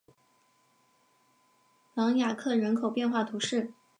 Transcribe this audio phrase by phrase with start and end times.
[1.93, 3.71] 朗雅克人口变化图示